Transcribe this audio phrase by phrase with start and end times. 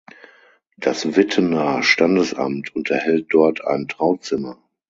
[0.77, 4.57] Das Wittener Standesamt unterhält dort ein Trauzimmer.